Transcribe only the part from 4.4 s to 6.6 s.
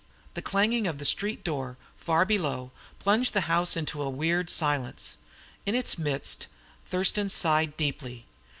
silence. In its midst